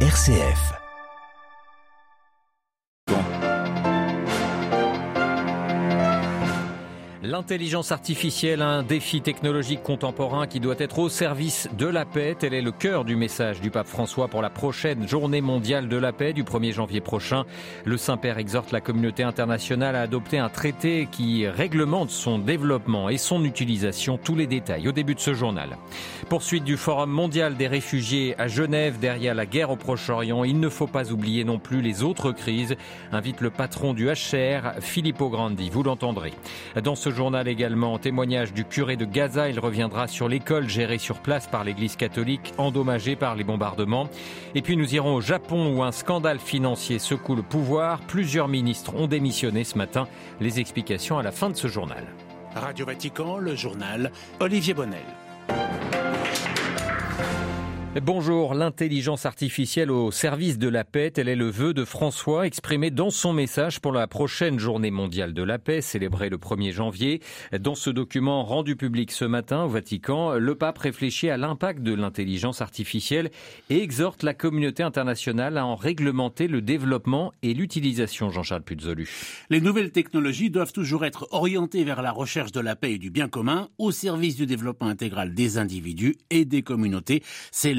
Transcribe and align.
RCF. 0.00 0.85
L'intelligence 7.36 7.92
artificielle, 7.92 8.62
un 8.62 8.82
défi 8.82 9.20
technologique 9.20 9.82
contemporain 9.82 10.46
qui 10.46 10.58
doit 10.58 10.74
être 10.78 10.98
au 10.98 11.10
service 11.10 11.68
de 11.76 11.84
la 11.84 12.06
paix. 12.06 12.34
Tel 12.38 12.54
est 12.54 12.62
le 12.62 12.72
cœur 12.72 13.04
du 13.04 13.14
message 13.14 13.60
du 13.60 13.70
pape 13.70 13.88
François 13.88 14.28
pour 14.28 14.40
la 14.40 14.48
prochaine 14.48 15.06
journée 15.06 15.42
mondiale 15.42 15.86
de 15.86 15.98
la 15.98 16.14
paix 16.14 16.32
du 16.32 16.44
1er 16.44 16.72
janvier 16.72 17.02
prochain. 17.02 17.44
Le 17.84 17.98
Saint-Père 17.98 18.38
exhorte 18.38 18.72
la 18.72 18.80
communauté 18.80 19.22
internationale 19.22 19.96
à 19.96 20.00
adopter 20.00 20.38
un 20.38 20.48
traité 20.48 21.08
qui 21.12 21.46
réglemente 21.46 22.08
son 22.08 22.38
développement 22.38 23.10
et 23.10 23.18
son 23.18 23.44
utilisation. 23.44 24.16
Tous 24.16 24.34
les 24.34 24.46
détails 24.46 24.88
au 24.88 24.92
début 24.92 25.14
de 25.14 25.20
ce 25.20 25.34
journal. 25.34 25.76
Poursuite 26.30 26.64
du 26.64 26.78
Forum 26.78 27.10
mondial 27.10 27.58
des 27.58 27.68
réfugiés 27.68 28.34
à 28.38 28.48
Genève 28.48 28.98
derrière 28.98 29.34
la 29.34 29.44
guerre 29.44 29.68
au 29.68 29.76
Proche-Orient. 29.76 30.42
Il 30.44 30.58
ne 30.58 30.70
faut 30.70 30.86
pas 30.86 31.12
oublier 31.12 31.44
non 31.44 31.58
plus 31.58 31.82
les 31.82 32.02
autres 32.02 32.32
crises. 32.32 32.76
Invite 33.12 33.42
le 33.42 33.50
patron 33.50 33.92
du 33.92 34.08
HR, 34.08 34.80
Filippo 34.80 35.28
Grandi. 35.28 35.68
Vous 35.68 35.82
l'entendrez. 35.82 36.32
Dans 36.82 36.94
ce 36.94 37.10
également, 37.34 37.98
témoignage 37.98 38.52
du 38.52 38.64
curé 38.64 38.96
de 38.96 39.04
Gaza. 39.04 39.48
Il 39.48 39.58
reviendra 39.58 40.06
sur 40.06 40.28
l'école 40.28 40.68
gérée 40.68 40.98
sur 40.98 41.18
place 41.18 41.46
par 41.46 41.64
l'église 41.64 41.96
catholique, 41.96 42.54
endommagée 42.58 43.16
par 43.16 43.34
les 43.34 43.44
bombardements. 43.44 44.08
Et 44.54 44.62
puis 44.62 44.76
nous 44.76 44.94
irons 44.94 45.14
au 45.14 45.20
Japon 45.20 45.74
où 45.74 45.82
un 45.82 45.92
scandale 45.92 46.38
financier 46.38 46.98
secoue 46.98 47.34
le 47.34 47.42
pouvoir. 47.42 48.00
Plusieurs 48.00 48.48
ministres 48.48 48.94
ont 48.94 49.06
démissionné 49.06 49.64
ce 49.64 49.76
matin. 49.76 50.06
Les 50.40 50.60
explications 50.60 51.18
à 51.18 51.22
la 51.22 51.32
fin 51.32 51.50
de 51.50 51.56
ce 51.56 51.68
journal. 51.68 52.04
Radio 52.54 52.86
Vatican, 52.86 53.38
le 53.38 53.54
journal 53.54 54.12
Olivier 54.40 54.72
Bonnel. 54.72 55.25
Bonjour, 58.02 58.52
l'intelligence 58.52 59.24
artificielle 59.24 59.90
au 59.90 60.10
service 60.10 60.58
de 60.58 60.68
la 60.68 60.84
paix, 60.84 61.10
tel 61.10 61.30
est 61.30 61.34
le 61.34 61.48
vœu 61.48 61.72
de 61.72 61.82
François 61.82 62.46
exprimé 62.46 62.90
dans 62.90 63.08
son 63.08 63.32
message 63.32 63.80
pour 63.80 63.92
la 63.92 64.06
prochaine 64.06 64.58
journée 64.58 64.90
mondiale 64.90 65.32
de 65.32 65.42
la 65.42 65.58
paix, 65.58 65.80
célébrée 65.80 66.28
le 66.28 66.36
1er 66.36 66.72
janvier. 66.72 67.22
Dans 67.58 67.74
ce 67.74 67.88
document 67.88 68.44
rendu 68.44 68.76
public 68.76 69.12
ce 69.12 69.24
matin 69.24 69.64
au 69.64 69.68
Vatican, 69.68 70.34
le 70.34 70.54
pape 70.54 70.76
réfléchit 70.76 71.30
à 71.30 71.38
l'impact 71.38 71.82
de 71.82 71.94
l'intelligence 71.94 72.60
artificielle 72.60 73.30
et 73.70 73.82
exhorte 73.82 74.24
la 74.24 74.34
communauté 74.34 74.82
internationale 74.82 75.56
à 75.56 75.64
en 75.64 75.74
réglementer 75.74 76.48
le 76.48 76.60
développement 76.60 77.32
et 77.42 77.54
l'utilisation, 77.54 78.28
Jean-Charles 78.28 78.62
Puzolu. 78.62 79.08
Les 79.48 79.62
nouvelles 79.62 79.90
technologies 79.90 80.50
doivent 80.50 80.72
toujours 80.72 81.06
être 81.06 81.28
orientées 81.30 81.84
vers 81.84 82.02
la 82.02 82.12
recherche 82.12 82.52
de 82.52 82.60
la 82.60 82.76
paix 82.76 82.92
et 82.92 82.98
du 82.98 83.08
bien 83.08 83.28
commun 83.28 83.70
au 83.78 83.90
service 83.90 84.36
du 84.36 84.44
développement 84.44 84.88
intégral 84.88 85.32
des 85.32 85.56
individus 85.56 86.16
et 86.28 86.44
des 86.44 86.60
communautés. 86.60 87.22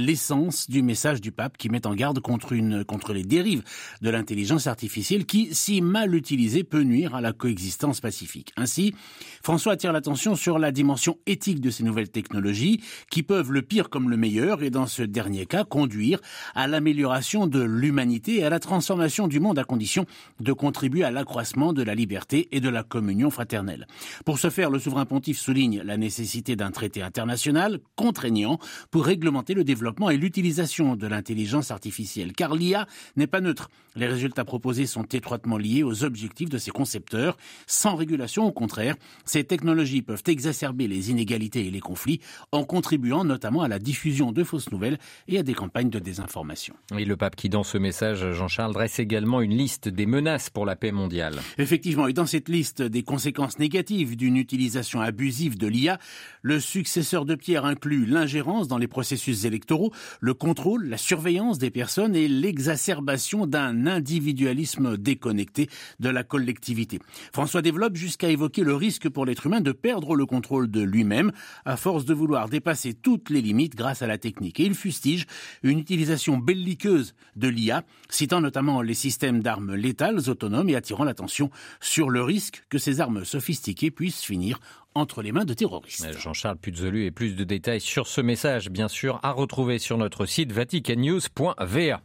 L'essence 0.08 0.70
du 0.70 0.82
message 0.82 1.20
du 1.20 1.34
pape 1.34 1.58
qui 1.58 1.68
met 1.68 1.86
en 1.86 1.94
garde 1.94 2.22
contre, 2.22 2.54
une, 2.54 2.86
contre 2.86 3.12
les 3.12 3.24
dérives 3.24 3.62
de 4.02 4.10
l'intelligence 4.10 4.66
artificielle 4.66 5.26
qui, 5.26 5.54
si 5.54 5.82
mal 5.82 6.16
utilisée, 6.16 6.64
peut 6.64 6.84
nuire 6.84 7.14
à 7.14 7.20
la 7.20 7.34
coexistence 7.34 8.00
pacifique. 8.00 8.54
Ainsi, 8.56 8.96
François 9.44 9.74
attire 9.74 9.92
l'attention 9.92 10.36
sur 10.36 10.60
la 10.60 10.72
dimension 10.72 11.18
éthique 11.26 11.60
de 11.60 11.70
ces 11.70 11.84
nouvelles 11.84 12.10
technologies 12.10 12.82
qui 13.12 13.22
peuvent 13.22 13.52
le 13.52 13.62
pire 13.62 13.90
comme 13.90 14.10
le 14.10 14.16
meilleur 14.16 14.64
et 14.64 14.70
dans 14.70 14.88
ce 14.88 15.04
dernier 15.04 15.46
cas 15.46 15.66
conduire 15.66 16.22
à 16.56 16.68
l'amélioration 16.68 17.46
de 17.46 17.62
l'humanité 17.62 18.38
et 18.38 18.46
à 18.46 18.50
la 18.50 18.60
transformation 18.62 19.28
du 19.28 19.42
monde 19.42 19.60
à 19.60 19.66
condition 19.66 20.06
de 20.40 20.54
contribuer 20.54 21.04
à 21.04 21.12
l'accroissement 21.12 21.74
de 21.74 21.84
la 21.84 21.96
liberté 21.96 22.48
et 22.54 22.62
de 22.62 22.70
la 22.70 22.84
communion 22.84 23.30
fraternelle. 23.30 23.88
Pour 24.24 24.40
ce 24.40 24.50
faire, 24.50 24.70
le 24.70 24.80
souverain 24.80 25.06
pontife 25.06 25.38
souligne 25.38 25.82
la 25.84 25.98
nécessité 25.98 26.56
d'un 26.56 26.72
traité 26.72 27.02
international 27.02 27.80
contraignant 27.98 28.58
pour 28.90 29.06
réglementer 29.06 29.54
le 29.54 29.66
développement 29.66 29.97
et 30.10 30.18
l'utilisation 30.18 30.96
de 30.96 31.08
l'intelligence 31.08 31.72
artificielle, 31.72 32.34
car 32.34 32.56
l'IA 32.56 32.88
n'est 33.16 33.28
pas 33.28 33.42
neutre. 33.42 33.70
Les 33.96 34.08
résultats 34.08 34.46
proposés 34.46 34.86
sont 34.86 35.06
étroitement 35.06 35.58
liés 35.58 35.82
aux 35.82 36.04
objectifs 36.04 36.50
de 36.50 36.60
ses 36.60 36.70
concepteurs. 36.70 37.36
Sans 37.66 37.96
régulation, 37.96 38.46
au 38.46 38.52
contraire, 38.52 38.96
ces 39.26 39.44
technologies 39.44 40.04
peuvent 40.04 40.24
exacerber 40.28 40.88
les 40.88 41.10
inégalités 41.10 41.66
et 41.66 41.72
les 41.72 41.80
conflits 41.80 42.22
en 42.52 42.64
contribuant 42.64 43.24
notamment 43.24 43.64
à 43.64 43.68
la 43.68 43.80
diffusion 43.80 44.32
de 44.32 44.44
fausses 44.44 44.72
nouvelles 44.72 45.00
et 45.28 45.40
à 45.40 45.44
des 45.44 45.56
campagnes 45.56 45.90
de 45.90 45.98
désinformation. 45.98 46.76
Et 46.96 47.06
le 47.06 47.18
pape 47.18 47.36
qui, 47.36 47.50
dans 47.50 47.64
ce 47.64 47.80
message, 47.80 48.32
Jean-Charles, 48.34 48.74
dresse 48.74 49.00
également 49.00 49.42
une 49.42 49.58
liste 49.58 49.90
des 49.90 50.06
menaces 50.06 50.52
pour 50.52 50.66
la 50.66 50.76
paix 50.76 50.92
mondiale. 50.92 51.40
Effectivement, 51.58 52.08
et 52.08 52.14
dans 52.14 52.28
cette 52.28 52.50
liste 52.50 52.84
des 52.84 53.02
conséquences 53.02 53.58
négatives 53.58 54.16
d'une 54.16 54.38
utilisation 54.38 55.02
abusive 55.02 55.58
de 55.58 55.68
l'IA, 55.68 55.98
le 56.44 56.60
successeur 56.60 57.26
de 57.26 57.34
Pierre 57.34 57.66
inclut 57.66 58.06
l'ingérence 58.06 58.68
dans 58.68 58.78
les 58.78 58.88
processus 58.88 59.46
électoraux 59.46 59.87
le 60.20 60.34
contrôle, 60.34 60.88
la 60.88 60.98
surveillance 60.98 61.58
des 61.58 61.72
personnes 61.72 62.16
et 62.16 62.28
l'exacerbation 62.28 63.46
d'un 63.46 63.88
individualisme 63.88 64.98
déconnecté 64.98 65.70
de 66.00 66.10
la 66.10 66.24
collectivité. 66.24 67.00
François 67.34 67.62
développe 67.62 67.96
jusqu'à 67.96 68.30
évoquer 68.30 68.64
le 68.64 68.76
risque 68.76 69.10
pour 69.10 69.26
l'être 69.26 69.46
humain 69.46 69.62
de 69.62 69.72
perdre 69.72 70.16
le 70.16 70.26
contrôle 70.26 70.70
de 70.70 70.82
lui-même 70.82 71.32
à 71.66 71.78
force 71.78 72.06
de 72.06 72.14
vouloir 72.14 72.50
dépasser 72.50 72.94
toutes 72.94 73.30
les 73.30 73.42
limites 73.42 73.76
grâce 73.76 74.02
à 74.02 74.08
la 74.08 74.18
technique. 74.18 74.60
Et 74.60 74.66
il 74.66 74.76
fustige 74.76 75.26
une 75.64 75.80
utilisation 75.80 76.38
belliqueuse 76.38 77.14
de 77.36 77.48
l'IA, 77.48 77.84
citant 78.10 78.42
notamment 78.42 78.82
les 78.82 78.94
systèmes 78.94 79.42
d'armes 79.42 79.76
létales 79.76 80.30
autonomes 80.30 80.70
et 80.70 80.76
attirant 80.76 81.04
l'attention 81.04 81.50
sur 81.80 82.10
le 82.10 82.22
risque 82.22 82.64
que 82.70 82.78
ces 82.78 83.02
armes 83.02 83.26
sophistiquées 83.26 83.92
puissent 83.92 84.24
finir 84.24 84.60
entre 84.98 85.22
les 85.22 85.32
mains 85.32 85.46
de 85.46 85.54
terroristes. 85.54 86.08
Jean-Charles 86.20 86.58
Puzolu 86.58 87.06
et 87.06 87.12
plus 87.12 87.36
de 87.36 87.44
détails 87.44 87.82
sur 87.82 88.08
ce 88.08 88.22
message, 88.22 88.70
bien 88.70 88.88
sûr, 88.88 89.20
à 89.24 89.32
retrouver 89.32 89.80
sur 89.80 89.98
notre 89.98 90.26
site 90.26 90.52
vaticannews.va. 90.52 92.02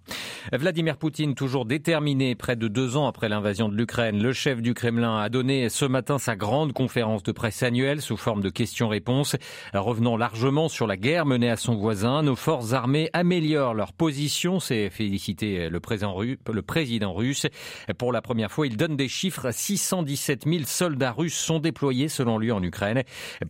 Vladimir 0.53 0.97
Poutine, 0.97 1.35
toujours 1.35 1.65
déterminé, 1.65 2.35
près 2.35 2.57
de 2.57 2.69
deux 2.69 2.97
ans 2.97 3.07
après 3.07 3.29
l'invasion 3.29 3.69
de 3.69 3.77
l'Ukraine, 3.77 4.23
le 4.23 4.33
chef 4.33 4.61
du 4.61 4.75
Kremlin 4.75 5.19
a 5.19 5.29
donné 5.29 5.69
ce 5.69 5.85
matin 5.85 6.19
sa 6.19 6.37
grande 6.37 6.73
conférence 6.73 7.23
de 7.23 7.33
presse 7.33 7.63
annuelle 7.63 8.03
sous 8.03 8.17
forme 8.17 8.43
de 8.43 8.51
questions-réponses, 8.51 9.37
revenant 9.73 10.17
largement 10.17 10.69
sur 10.69 10.87
la 10.87 10.97
guerre 10.97 11.27
menée 11.27 11.51
à 11.51 11.57
son 11.57 11.77
voisin. 11.77 12.23
Nos 12.23 12.37
forces 12.37 12.73
armées 12.73 13.09
améliorent 13.13 13.75
leur 13.75 13.93
position, 13.93 14.61
c'est 14.61 14.91
félicité 14.91 15.69
le 15.69 15.81
président, 15.81 16.19
le 16.21 16.63
président 16.63 17.15
russe. 17.15 17.47
Pour 17.99 18.13
la 18.13 18.21
première 18.21 18.51
fois, 18.51 18.67
il 18.67 18.77
donne 18.77 18.97
des 18.97 19.09
chiffres. 19.09 19.51
617 19.51 20.45
000 20.47 20.65
soldats 20.67 21.13
russes 21.13 21.39
sont 21.39 21.59
déployés 21.59 22.09
selon 22.09 22.39
lui 22.39 22.53
en 22.53 22.63
Ukraine. 22.63 22.82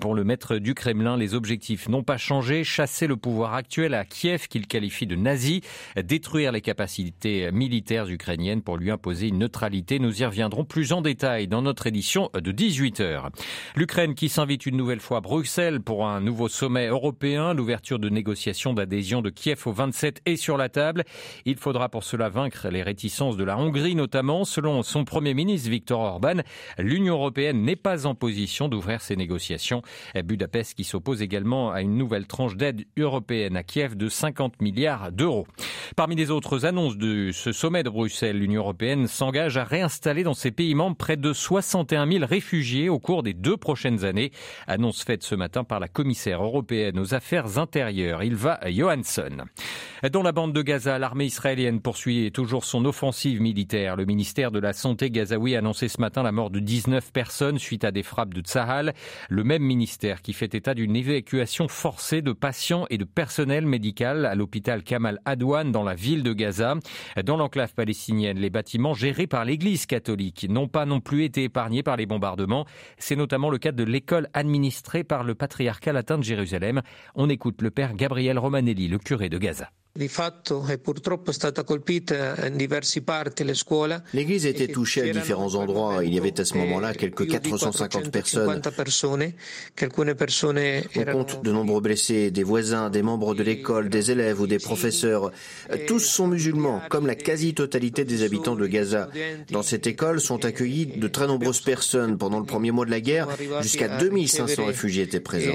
Pour 0.00 0.14
le 0.14 0.24
maître 0.24 0.56
du 0.56 0.74
Kremlin, 0.74 1.16
les 1.16 1.34
objectifs 1.34 1.88
n'ont 1.88 2.02
pas 2.02 2.16
changé. 2.16 2.64
Chasser 2.64 3.06
le 3.06 3.16
pouvoir 3.16 3.54
actuel 3.54 3.94
à 3.94 4.04
Kiev 4.04 4.48
qu'il 4.48 4.66
qualifie 4.66 5.06
de 5.06 5.16
nazi, 5.16 5.62
détruire 5.96 6.52
les 6.52 6.60
capacités 6.60 7.50
militaires 7.52 8.08
ukrainiennes 8.08 8.62
pour 8.62 8.76
lui 8.76 8.90
imposer 8.90 9.28
une 9.28 9.38
neutralité. 9.38 9.98
Nous 9.98 10.22
y 10.22 10.24
reviendrons 10.24 10.64
plus 10.64 10.92
en 10.92 11.02
détail 11.02 11.48
dans 11.48 11.62
notre 11.62 11.86
édition 11.86 12.30
de 12.34 12.52
18h. 12.52 13.30
L'Ukraine 13.76 14.14
qui 14.14 14.28
s'invite 14.28 14.66
une 14.66 14.76
nouvelle 14.76 15.00
fois 15.00 15.18
à 15.18 15.20
Bruxelles 15.20 15.80
pour 15.80 16.06
un 16.06 16.20
nouveau 16.20 16.48
sommet 16.48 16.86
européen. 16.86 17.54
L'ouverture 17.54 17.98
de 17.98 18.08
négociations 18.08 18.74
d'adhésion 18.74 19.22
de 19.22 19.30
Kiev 19.30 19.62
au 19.66 19.72
27 19.72 20.22
est 20.26 20.36
sur 20.36 20.56
la 20.56 20.68
table. 20.68 21.04
Il 21.44 21.56
faudra 21.56 21.88
pour 21.88 22.04
cela 22.04 22.28
vaincre 22.28 22.68
les 22.68 22.82
réticences 22.82 23.36
de 23.36 23.44
la 23.44 23.58
Hongrie 23.58 23.94
notamment. 23.94 24.44
Selon 24.44 24.82
son 24.82 25.04
premier 25.04 25.34
ministre 25.34 25.70
Viktor 25.70 26.00
Orban, 26.00 26.42
l'Union 26.78 27.14
européenne 27.14 27.62
n'est 27.62 27.76
pas 27.76 28.06
en 28.06 28.14
position 28.14 28.68
d'ouvrir 28.68 29.00
ses 29.00 29.16
négociations. 29.16 29.21
Budapest 30.24 30.74
qui 30.74 30.84
s'oppose 30.84 31.22
également 31.22 31.70
à 31.70 31.82
une 31.82 31.96
nouvelle 31.96 32.26
tranche 32.26 32.56
d'aide 32.56 32.84
européenne 32.96 33.56
à 33.56 33.62
Kiev 33.62 33.96
de 33.96 34.08
50 34.08 34.60
milliards 34.60 35.12
d'euros. 35.12 35.46
Parmi 35.96 36.16
les 36.16 36.30
autres 36.30 36.64
annonces 36.64 36.96
de 36.96 37.30
ce 37.32 37.52
sommet 37.52 37.82
de 37.82 37.90
Bruxelles, 37.90 38.38
l'Union 38.38 38.62
européenne 38.62 39.06
s'engage 39.06 39.56
à 39.56 39.64
réinstaller 39.64 40.22
dans 40.22 40.34
ses 40.34 40.50
pays 40.50 40.74
membres 40.74 40.96
près 40.96 41.16
de 41.16 41.32
61 41.32 42.10
000 42.10 42.24
réfugiés 42.24 42.88
au 42.88 42.98
cours 42.98 43.22
des 43.22 43.34
deux 43.34 43.56
prochaines 43.56 44.04
années. 44.04 44.32
Annonce 44.66 45.02
faite 45.04 45.22
ce 45.22 45.34
matin 45.34 45.64
par 45.64 45.80
la 45.80 45.88
commissaire 45.88 46.42
européenne 46.42 46.98
aux 46.98 47.14
affaires 47.14 47.58
intérieures, 47.58 48.22
Ilva 48.22 48.60
Johansson. 48.70 49.44
Dans 50.10 50.22
la 50.22 50.32
bande 50.32 50.52
de 50.52 50.62
Gaza, 50.62 50.98
l'armée 50.98 51.26
israélienne 51.26 51.80
poursuit 51.80 52.32
toujours 52.32 52.64
son 52.64 52.84
offensive 52.84 53.40
militaire. 53.40 53.96
Le 53.96 54.04
ministère 54.04 54.50
de 54.50 54.58
la 54.58 54.72
Santé 54.72 55.10
gazaoui 55.10 55.54
a 55.54 55.58
annoncé 55.58 55.88
ce 55.88 56.00
matin 56.00 56.22
la 56.22 56.32
mort 56.32 56.50
de 56.50 56.58
19 56.58 57.12
personnes 57.12 57.58
suite 57.58 57.84
à 57.84 57.92
des 57.92 58.02
frappes 58.02 58.34
de 58.34 58.40
Tsahal. 58.40 58.94
Le 59.28 59.44
même 59.44 59.62
ministère 59.62 60.22
qui 60.22 60.32
fait 60.32 60.54
état 60.54 60.74
d'une 60.74 60.96
évacuation 60.96 61.68
forcée 61.68 62.22
de 62.22 62.32
patients 62.32 62.86
et 62.90 62.98
de 62.98 63.04
personnel 63.04 63.66
médical 63.66 64.26
à 64.26 64.34
l'hôpital 64.34 64.82
Kamal 64.82 65.18
Adwan 65.24 65.72
dans 65.72 65.82
la 65.82 65.94
ville 65.94 66.22
de 66.22 66.32
Gaza. 66.32 66.74
Dans 67.24 67.36
l'enclave 67.36 67.74
palestinienne, 67.74 68.38
les 68.38 68.50
bâtiments 68.50 68.94
gérés 68.94 69.26
par 69.26 69.44
l'église 69.44 69.86
catholique 69.86 70.46
n'ont 70.48 70.68
pas 70.68 70.86
non 70.86 71.00
plus 71.00 71.24
été 71.24 71.44
épargnés 71.44 71.82
par 71.82 71.96
les 71.96 72.06
bombardements. 72.06 72.66
C'est 72.98 73.16
notamment 73.16 73.50
le 73.50 73.58
cas 73.58 73.72
de 73.72 73.84
l'école 73.84 74.28
administrée 74.32 75.04
par 75.04 75.24
le 75.24 75.34
patriarcat 75.34 75.92
latin 75.92 76.18
de 76.18 76.24
Jérusalem. 76.24 76.82
On 77.14 77.28
écoute 77.28 77.62
le 77.62 77.70
père 77.70 77.94
Gabriel 77.94 78.38
Romanelli, 78.38 78.88
le 78.88 78.98
curé 78.98 79.28
de 79.28 79.38
Gaza. 79.38 79.70
L'église 84.14 84.46
était 84.46 84.68
touchée 84.68 85.02
à 85.02 85.12
différents 85.12 85.54
endroits. 85.54 86.02
Il 86.02 86.14
y 86.14 86.18
avait 86.18 86.40
à 86.40 86.46
ce 86.46 86.56
moment-là 86.56 86.94
quelques 86.94 87.28
450 87.28 88.10
personnes. 88.10 88.62
On 90.96 91.04
compte 91.12 91.42
de 91.44 91.52
nombreux 91.52 91.82
blessés, 91.82 92.30
des 92.30 92.42
voisins, 92.42 92.88
des 92.88 93.02
membres 93.02 93.34
de 93.34 93.42
l'école, 93.42 93.90
des 93.90 94.10
élèves 94.10 94.40
ou 94.40 94.46
des 94.46 94.58
professeurs. 94.58 95.30
Tous 95.86 96.00
sont 96.00 96.26
musulmans, 96.26 96.80
comme 96.88 97.06
la 97.06 97.14
quasi-totalité 97.14 98.04
des 98.06 98.22
habitants 98.22 98.56
de 98.56 98.66
Gaza. 98.66 99.10
Dans 99.50 99.62
cette 99.62 99.86
école 99.86 100.20
sont 100.22 100.44
accueillis 100.46 100.86
de 100.86 101.08
très 101.08 101.26
nombreuses 101.26 101.60
personnes. 101.60 102.16
Pendant 102.16 102.38
le 102.40 102.46
premier 102.46 102.70
mois 102.70 102.86
de 102.86 102.90
la 102.90 103.00
guerre, 103.02 103.28
jusqu'à 103.60 103.88
2500 103.98 104.64
réfugiés 104.64 105.02
étaient 105.02 105.20
présents. 105.20 105.52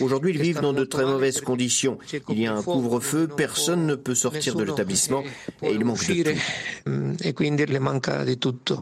Aujourd'hui, 0.00 0.32
ils 0.32 0.40
vivent 0.40 0.60
dans 0.60 0.72
de 0.72 0.84
très 0.84 1.04
mauvaises 1.04 1.40
conditions. 1.40 1.98
Il 2.28 2.40
y 2.40 2.46
a 2.46 2.54
un 2.54 2.62
couvre-feu, 2.62 3.28
personne 3.28 3.86
ne 3.86 3.94
peut 3.94 4.14
sortir 4.14 4.54
de 4.54 4.64
l'établissement 4.64 5.22
et 5.62 5.72
il 5.72 5.84
manque 5.84 6.06
de 6.06 6.34
tout. 8.34 8.80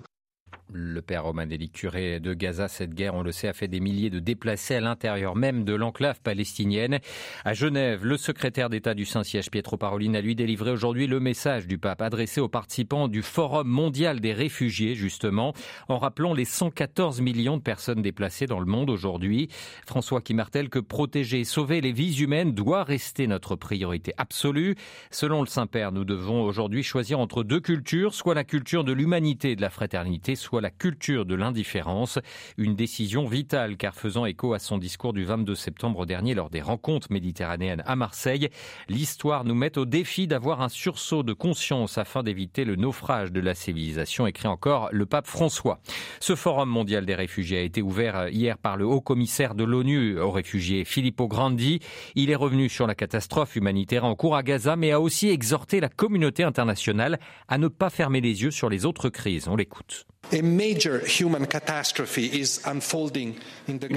Le 0.70 1.00
père 1.00 1.24
Romanelli, 1.24 1.70
curé 1.70 2.20
de 2.20 2.34
Gaza, 2.34 2.68
cette 2.68 2.92
guerre, 2.92 3.14
on 3.14 3.22
le 3.22 3.32
sait, 3.32 3.48
a 3.48 3.54
fait 3.54 3.68
des 3.68 3.80
milliers 3.80 4.10
de 4.10 4.18
déplacés 4.18 4.74
à 4.74 4.80
l'intérieur 4.80 5.34
même 5.34 5.64
de 5.64 5.72
l'enclave 5.72 6.20
palestinienne. 6.20 6.98
À 7.46 7.54
Genève, 7.54 8.04
le 8.04 8.18
secrétaire 8.18 8.68
d'État 8.68 8.92
du 8.92 9.06
Saint-Siège, 9.06 9.50
Pietro 9.50 9.78
Parolin, 9.78 10.12
a 10.12 10.20
lui 10.20 10.34
délivré 10.34 10.70
aujourd'hui 10.70 11.06
le 11.06 11.20
message 11.20 11.66
du 11.66 11.78
pape 11.78 12.02
adressé 12.02 12.42
aux 12.42 12.48
participants 12.48 13.08
du 13.08 13.22
Forum 13.22 13.66
mondial 13.66 14.20
des 14.20 14.34
réfugiés, 14.34 14.94
justement, 14.94 15.54
en 15.88 15.96
rappelant 15.96 16.34
les 16.34 16.44
114 16.44 17.22
millions 17.22 17.56
de 17.56 17.62
personnes 17.62 18.02
déplacées 18.02 18.46
dans 18.46 18.60
le 18.60 18.66
monde 18.66 18.90
aujourd'hui. 18.90 19.48
François 19.86 20.20
qui 20.20 20.34
martèle 20.34 20.68
que 20.68 20.80
protéger 20.80 21.40
et 21.40 21.44
sauver 21.44 21.80
les 21.80 21.92
vies 21.92 22.20
humaines 22.20 22.52
doit 22.52 22.84
rester 22.84 23.26
notre 23.26 23.56
priorité 23.56 24.12
absolue. 24.18 24.76
Selon 25.10 25.40
le 25.40 25.46
Saint-Père, 25.46 25.92
nous 25.92 26.04
devons 26.04 26.42
aujourd'hui 26.42 26.82
choisir 26.82 27.20
entre 27.20 27.42
deux 27.42 27.60
cultures, 27.60 28.12
soit 28.12 28.34
la 28.34 28.44
culture 28.44 28.84
de 28.84 28.92
l'humanité 28.92 29.52
et 29.52 29.56
de 29.56 29.62
la 29.62 29.70
fraternité, 29.70 30.34
soit 30.34 30.57
la 30.60 30.70
culture 30.70 31.24
de 31.24 31.34
l'indifférence. 31.34 32.18
Une 32.56 32.74
décision 32.74 33.26
vitale 33.26 33.76
car 33.76 33.94
faisant 33.94 34.26
écho 34.26 34.54
à 34.54 34.58
son 34.58 34.78
discours 34.78 35.12
du 35.12 35.24
22 35.24 35.54
septembre 35.54 36.06
dernier 36.06 36.34
lors 36.34 36.50
des 36.50 36.62
rencontres 36.62 37.08
méditerranéennes 37.10 37.82
à 37.86 37.96
Marseille, 37.96 38.48
l'histoire 38.88 39.44
nous 39.44 39.54
met 39.54 39.78
au 39.78 39.84
défi 39.84 40.26
d'avoir 40.26 40.60
un 40.60 40.68
sursaut 40.68 41.22
de 41.22 41.32
conscience 41.32 41.98
afin 41.98 42.22
d'éviter 42.22 42.64
le 42.64 42.76
naufrage 42.76 43.32
de 43.32 43.40
la 43.40 43.54
civilisation, 43.54 44.26
écrit 44.26 44.48
encore 44.48 44.88
le 44.92 45.06
pape 45.06 45.26
François. 45.26 45.80
Ce 46.20 46.34
forum 46.34 46.68
mondial 46.68 47.06
des 47.06 47.14
réfugiés 47.14 47.58
a 47.58 47.62
été 47.62 47.82
ouvert 47.82 48.28
hier 48.28 48.58
par 48.58 48.76
le 48.76 48.86
haut 48.86 49.00
commissaire 49.00 49.54
de 49.54 49.64
l'ONU 49.64 50.18
aux 50.18 50.30
réfugiés, 50.30 50.84
Filippo 50.84 51.28
Grandi. 51.28 51.80
Il 52.14 52.30
est 52.30 52.36
revenu 52.36 52.68
sur 52.68 52.86
la 52.86 52.94
catastrophe 52.94 53.56
humanitaire 53.56 54.04
en 54.04 54.14
cours 54.14 54.36
à 54.36 54.42
Gaza, 54.42 54.76
mais 54.76 54.92
a 54.92 55.00
aussi 55.00 55.28
exhorté 55.28 55.80
la 55.80 55.88
communauté 55.88 56.42
internationale 56.42 57.18
à 57.48 57.58
ne 57.58 57.68
pas 57.68 57.90
fermer 57.90 58.20
les 58.20 58.42
yeux 58.42 58.50
sur 58.50 58.68
les 58.68 58.86
autres 58.86 59.08
crises. 59.08 59.48
On 59.48 59.56
l'écoute. 59.56 60.06
Une 60.32 61.46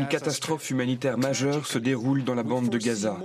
catastrophe 0.09 0.69
humanitaire 0.69 1.17
majeure 1.17 1.65
se 1.65 1.77
déroule 1.77 2.23
dans 2.23 2.35
la 2.35 2.43
bande 2.43 2.69
de 2.69 2.77
Gaza. 2.77 3.17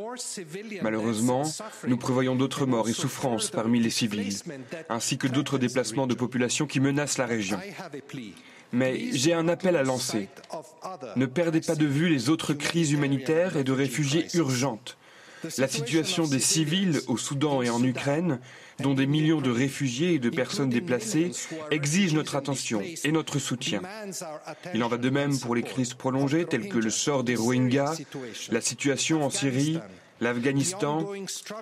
Malheureusement, 0.83 1.43
nous 1.87 1.97
prévoyons 1.97 2.35
d'autres 2.35 2.67
morts 2.67 2.89
et 2.89 2.93
souffrances 2.93 3.51
parmi 3.51 3.81
les 3.81 3.91
civils, 3.91 4.37
ainsi 4.89 5.19
que 5.19 5.29
d'autres 5.29 5.59
déplacements 5.59 6.07
de 6.07 6.15
population 6.15 6.67
qui 6.67 6.81
menacent 6.81 7.19
la 7.19 7.27
région. 7.27 7.59
Mais 8.73 9.13
j'ai 9.13 9.33
un 9.33 9.49
appel 9.49 9.77
à 9.77 9.85
lancer. 9.85 10.29
Ne 11.15 11.27
perdez 11.27 11.61
pas 11.61 11.77
de 11.77 11.87
vue 11.87 12.09
les 12.09 12.31
autres 12.31 12.55
crises 12.55 12.91
humanitaires 12.91 13.57
et 13.57 13.65
de 13.65 13.73
réfugiés 13.73 14.27
urgentes. 14.35 14.97
La 15.59 15.69
situation 15.69 16.27
des 16.27 16.41
civils 16.41 17.01
au 17.07 17.17
Soudan 17.17 17.63
et 17.63 17.71
en 17.71 17.83
Ukraine 17.83 18.39
dont 18.81 18.95
des 18.95 19.07
millions 19.07 19.41
de 19.41 19.51
réfugiés 19.51 20.15
et 20.15 20.19
de 20.19 20.31
personnes 20.31 20.71
déplacées, 20.71 21.31
exigent 21.71 22.15
notre 22.15 22.37
attention 22.37 22.83
et 22.83 23.13
notre 23.13 23.39
soutien. 23.39 23.81
Il 24.75 24.85
en 24.85 24.89
va 24.89 24.99
de 24.99 25.11
même 25.11 25.39
pour 25.39 25.55
les 25.55 25.63
crises 25.63 25.95
prolongées 25.95 26.45
telles 26.45 26.69
que 26.69 26.79
le 26.79 26.91
sort 26.91 27.25
des 27.25 27.37
Rohingyas, 27.37 27.99
la 28.51 28.61
situation 28.61 29.25
en 29.25 29.31
Syrie, 29.31 29.79
l'Afghanistan, 30.21 31.11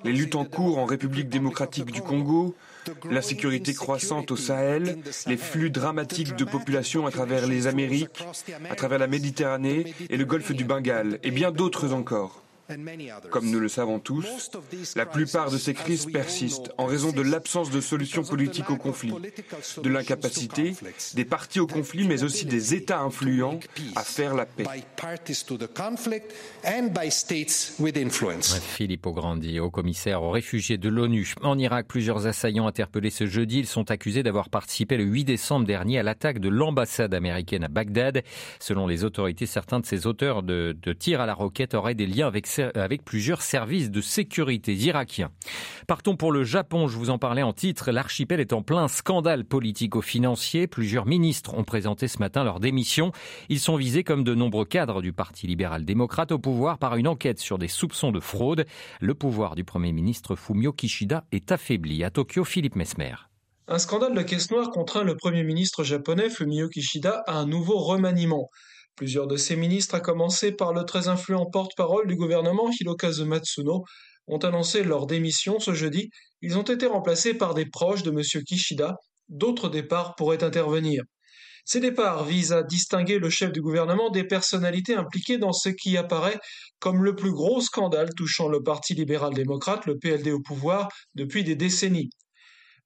les 0.04 0.12
luttes 0.12 0.36
en 0.36 0.44
cours 0.44 0.78
en 0.78 0.84
République 0.84 1.28
démocratique 1.28 1.90
du 1.90 2.02
Congo, 2.02 2.54
l'insécurité 3.10 3.74
croissante 3.74 4.30
au 4.30 4.36
Sahel, 4.36 4.98
les 5.26 5.36
flux 5.36 5.70
dramatiques 5.70 6.36
de 6.36 6.44
population 6.44 7.06
à 7.06 7.10
travers 7.10 7.46
les 7.46 7.66
Amériques, 7.66 8.24
à 8.70 8.74
travers 8.74 8.98
la 8.98 9.06
Méditerranée 9.06 9.94
et 10.08 10.16
le 10.16 10.24
golfe 10.24 10.52
du 10.52 10.64
Bengale, 10.64 11.18
et 11.22 11.30
bien 11.30 11.50
d'autres 11.50 11.92
encore. 11.92 12.43
Comme 13.30 13.50
nous 13.50 13.60
le 13.60 13.68
savons 13.68 13.98
tous, 13.98 14.50
la 14.96 15.04
plupart 15.04 15.50
de 15.50 15.58
ces 15.58 15.74
crises 15.74 16.06
persistent 16.06 16.72
en 16.78 16.86
raison 16.86 17.12
de 17.12 17.20
l'absence 17.20 17.70
de 17.70 17.80
solution 17.80 18.22
politique 18.22 18.70
au 18.70 18.76
conflit, 18.76 19.12
de 19.82 19.88
l'incapacité 19.90 20.74
des 21.14 21.24
partis 21.24 21.60
au 21.60 21.66
conflit, 21.66 22.08
mais 22.08 22.22
aussi 22.22 22.46
des 22.46 22.74
États 22.74 23.00
influents 23.00 23.60
à 23.96 24.02
faire 24.02 24.34
la 24.34 24.46
paix. 24.46 24.64
Philippe 28.60 29.08
Grandi, 29.08 29.60
au 29.60 29.70
commissaire 29.70 30.22
aux 30.22 30.30
réfugiés 30.30 30.78
de 30.78 30.88
l'ONU. 30.88 31.34
En 31.42 31.58
Irak, 31.58 31.86
plusieurs 31.86 32.26
assaillants 32.26 32.66
interpellés 32.66 33.10
ce 33.10 33.26
jeudi, 33.26 33.58
ils 33.58 33.66
sont 33.66 33.90
accusés 33.90 34.22
d'avoir 34.22 34.48
participé 34.48 34.96
le 34.96 35.04
8 35.04 35.24
décembre 35.24 35.66
dernier 35.66 35.98
à 35.98 36.02
l'attaque 36.02 36.38
de 36.38 36.48
l'ambassade 36.48 37.12
américaine 37.12 37.64
à 37.64 37.68
Bagdad. 37.68 38.22
Selon 38.58 38.86
les 38.86 39.04
autorités, 39.04 39.44
certains 39.46 39.80
de 39.80 39.86
ces 39.86 40.06
auteurs 40.06 40.42
de, 40.42 40.74
de 40.80 40.92
tirs 40.94 41.20
à 41.20 41.26
la 41.26 41.34
roquette 41.34 41.74
auraient 41.74 41.94
des 41.94 42.06
liens 42.06 42.26
avec 42.26 42.46
avec 42.58 43.04
plusieurs 43.04 43.42
services 43.42 43.90
de 43.90 44.00
sécurité 44.00 44.74
irakiens. 44.74 45.30
Partons 45.86 46.16
pour 46.16 46.32
le 46.32 46.44
Japon, 46.44 46.88
je 46.88 46.96
vous 46.96 47.10
en 47.10 47.18
parlais 47.18 47.42
en 47.42 47.52
titre. 47.52 47.90
L'archipel 47.90 48.40
est 48.40 48.52
en 48.52 48.62
plein 48.62 48.88
scandale 48.88 49.44
politico-financier. 49.44 50.66
Plusieurs 50.66 51.06
ministres 51.06 51.54
ont 51.54 51.64
présenté 51.64 52.08
ce 52.08 52.18
matin 52.18 52.44
leur 52.44 52.60
démission. 52.60 53.12
Ils 53.48 53.60
sont 53.60 53.76
visés 53.76 54.04
comme 54.04 54.24
de 54.24 54.34
nombreux 54.34 54.64
cadres 54.64 55.02
du 55.02 55.12
Parti 55.12 55.46
libéral-démocrate 55.46 56.32
au 56.32 56.38
pouvoir 56.38 56.78
par 56.78 56.96
une 56.96 57.08
enquête 57.08 57.38
sur 57.38 57.58
des 57.58 57.68
soupçons 57.68 58.12
de 58.12 58.20
fraude. 58.20 58.66
Le 59.00 59.14
pouvoir 59.14 59.54
du 59.54 59.64
Premier 59.64 59.92
ministre 59.92 60.36
Fumio 60.36 60.72
Kishida 60.72 61.24
est 61.32 61.52
affaibli. 61.52 62.04
À 62.04 62.10
Tokyo, 62.10 62.44
Philippe 62.44 62.76
Mesmer. 62.76 63.14
Un 63.66 63.78
scandale 63.78 64.14
de 64.14 64.22
caisse 64.22 64.50
noire 64.50 64.70
contraint 64.70 65.04
le 65.04 65.16
Premier 65.16 65.42
ministre 65.42 65.84
japonais 65.84 66.28
Fumio 66.28 66.68
Kishida 66.68 67.22
à 67.26 67.36
un 67.38 67.46
nouveau 67.46 67.78
remaniement. 67.78 68.50
Plusieurs 68.96 69.26
de 69.26 69.36
ces 69.36 69.56
ministres, 69.56 69.96
à 69.96 70.00
commencer 70.00 70.52
par 70.52 70.72
le 70.72 70.84
très 70.84 71.08
influent 71.08 71.46
porte-parole 71.46 72.06
du 72.06 72.14
gouvernement 72.14 72.70
Hirokazu 72.70 73.24
Matsuno, 73.24 73.84
ont 74.28 74.38
annoncé 74.38 74.84
leur 74.84 75.06
démission 75.06 75.58
ce 75.58 75.74
jeudi. 75.74 76.10
Ils 76.42 76.58
ont 76.58 76.62
été 76.62 76.86
remplacés 76.86 77.34
par 77.34 77.54
des 77.54 77.66
proches 77.66 78.04
de 78.04 78.10
M. 78.10 78.22
Kishida. 78.44 78.96
D'autres 79.28 79.68
départs 79.68 80.14
pourraient 80.14 80.44
intervenir. 80.44 81.02
Ces 81.64 81.80
départs 81.80 82.24
visent 82.24 82.52
à 82.52 82.62
distinguer 82.62 83.18
le 83.18 83.30
chef 83.30 83.50
du 83.50 83.62
gouvernement 83.62 84.10
des 84.10 84.24
personnalités 84.24 84.94
impliquées 84.94 85.38
dans 85.38 85.52
ce 85.52 85.70
qui 85.70 85.96
apparaît 85.96 86.38
comme 86.78 87.02
le 87.02 87.16
plus 87.16 87.32
gros 87.32 87.60
scandale 87.60 88.10
touchant 88.14 88.48
le 88.48 88.62
Parti 88.62 88.94
libéral-démocrate, 88.94 89.86
le 89.86 89.98
PLD 89.98 90.30
au 90.30 90.40
pouvoir, 90.40 90.88
depuis 91.14 91.42
des 91.42 91.56
décennies. 91.56 92.10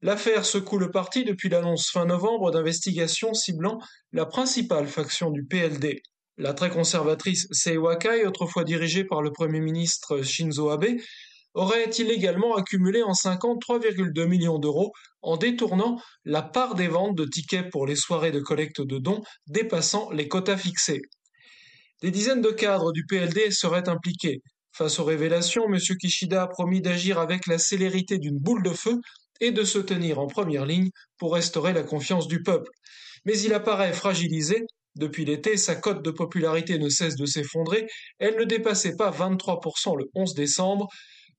L'affaire 0.00 0.44
secoue 0.44 0.78
le 0.78 0.92
parti 0.92 1.24
depuis 1.24 1.48
l'annonce 1.48 1.90
fin 1.90 2.06
novembre 2.06 2.52
d'investigations 2.52 3.34
ciblant 3.34 3.80
la 4.12 4.26
principale 4.26 4.86
faction 4.86 5.30
du 5.30 5.44
PLD. 5.44 6.02
La 6.36 6.54
très 6.54 6.70
conservatrice 6.70 7.48
Seiwakai, 7.50 8.24
autrefois 8.24 8.62
dirigée 8.62 9.02
par 9.04 9.22
le 9.22 9.32
Premier 9.32 9.58
ministre 9.58 10.22
Shinzo 10.22 10.70
Abe, 10.70 11.00
aurait 11.54 11.90
illégalement 11.90 12.54
accumulé 12.54 13.02
en 13.02 13.10
53,2 13.10 14.24
millions 14.26 14.60
d'euros 14.60 14.92
en 15.20 15.36
détournant 15.36 16.00
la 16.24 16.42
part 16.42 16.76
des 16.76 16.86
ventes 16.86 17.16
de 17.16 17.24
tickets 17.24 17.68
pour 17.70 17.84
les 17.84 17.96
soirées 17.96 18.30
de 18.30 18.38
collecte 18.38 18.80
de 18.80 18.98
dons 18.98 19.22
dépassant 19.48 20.12
les 20.12 20.28
quotas 20.28 20.58
fixés. 20.58 21.02
Des 22.02 22.12
dizaines 22.12 22.42
de 22.42 22.50
cadres 22.50 22.92
du 22.92 23.04
PLD 23.04 23.50
seraient 23.50 23.88
impliqués. 23.88 24.42
Face 24.70 25.00
aux 25.00 25.04
révélations, 25.04 25.64
M. 25.66 25.80
Kishida 26.00 26.44
a 26.44 26.46
promis 26.46 26.80
d'agir 26.80 27.18
avec 27.18 27.48
la 27.48 27.58
célérité 27.58 28.18
d'une 28.18 28.38
boule 28.38 28.62
de 28.62 28.70
feu 28.70 29.00
et 29.40 29.50
de 29.50 29.64
se 29.64 29.78
tenir 29.78 30.18
en 30.18 30.26
première 30.26 30.66
ligne 30.66 30.90
pour 31.18 31.34
restaurer 31.34 31.72
la 31.72 31.82
confiance 31.82 32.28
du 32.28 32.42
peuple. 32.42 32.70
Mais 33.24 33.38
il 33.40 33.52
apparaît 33.54 33.92
fragilisé. 33.92 34.64
Depuis 34.96 35.24
l'été, 35.24 35.56
sa 35.56 35.76
cote 35.76 36.04
de 36.04 36.10
popularité 36.10 36.78
ne 36.78 36.88
cesse 36.88 37.14
de 37.16 37.26
s'effondrer. 37.26 37.86
Elle 38.18 38.36
ne 38.36 38.44
dépassait 38.44 38.96
pas 38.96 39.10
23% 39.10 39.96
le 39.96 40.06
11 40.14 40.34
décembre, 40.34 40.88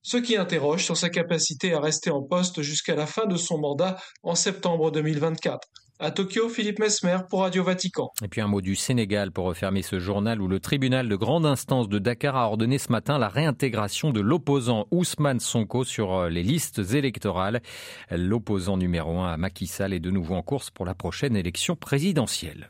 ce 0.02 0.18
qui 0.18 0.38
interroge 0.38 0.86
sur 0.86 0.96
sa 0.96 1.10
capacité 1.10 1.74
à 1.74 1.80
rester 1.80 2.10
en 2.10 2.24
poste 2.24 2.62
jusqu'à 2.62 2.96
la 2.96 3.06
fin 3.06 3.26
de 3.26 3.36
son 3.36 3.58
mandat 3.60 3.98
en 4.24 4.36
septembre 4.36 4.92
2024. 4.92 5.60
À 6.02 6.12
Tokyo, 6.12 6.48
Philippe 6.48 6.80
Mesmer 6.80 7.18
pour 7.30 7.42
Radio 7.42 7.62
Vatican. 7.62 8.10
Et 8.24 8.30
puis 8.30 8.40
un 8.40 8.48
mot 8.48 8.62
du 8.62 8.78
Sénégal 8.78 9.34
pour 9.34 9.44
refermer 9.44 9.82
ce 9.82 10.00
journal 10.00 10.42
où 10.42 10.48
le 10.48 10.62
tribunal 10.62 11.10
de 11.10 11.16
grande 11.18 11.46
instance 11.46 11.90
de 11.90 12.00
Dakar 12.00 12.38
a 12.38 12.48
ordonné 12.48 12.78
ce 12.78 12.90
matin 12.90 13.18
la 13.18 13.28
réintégration 13.28 14.12
de 14.12 14.22
l'opposant 14.22 14.88
Ousmane 14.92 15.42
Sonko 15.42 15.84
sur 15.84 16.14
euh, 16.14 16.30
les 16.30 16.42
listes 16.42 16.80
électorales. 16.94 17.62
L'opposant 18.12 18.78
numéro 18.78 19.20
un 19.20 19.34
à 19.34 19.36
Macky 19.36 19.68
Sall 19.68 19.92
est 19.92 20.00
de 20.00 20.10
nouveau 20.10 20.36
en 20.36 20.42
course 20.42 20.70
pour 20.70 20.86
la 20.86 20.94
prochaine 20.96 21.36
élection 21.36 21.76
présidentielle. 21.76 22.70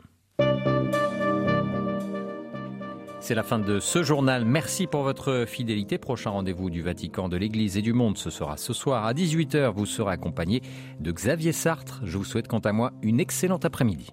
C'est 3.21 3.35
la 3.35 3.43
fin 3.43 3.59
de 3.59 3.79
ce 3.79 4.01
journal. 4.01 4.45
Merci 4.45 4.87
pour 4.87 5.03
votre 5.03 5.45
fidélité. 5.45 5.97
Prochain 5.97 6.29
rendez-vous 6.29 6.69
du 6.69 6.81
Vatican, 6.81 7.27
de 7.27 7.37
l'Église 7.37 7.77
et 7.77 7.81
du 7.81 7.93
monde, 7.93 8.17
ce 8.17 8.29
sera 8.29 8.57
ce 8.57 8.73
soir 8.73 9.05
à 9.05 9.13
18h. 9.13 9.73
Vous 9.73 9.85
serez 9.85 10.13
accompagné 10.13 10.61
de 10.99 11.11
Xavier 11.11 11.51
Sartre. 11.51 12.01
Je 12.03 12.17
vous 12.17 12.23
souhaite 12.23 12.47
quant 12.47 12.59
à 12.59 12.71
moi 12.71 12.93
une 13.03 13.19
excellente 13.19 13.65
après-midi. 13.65 14.07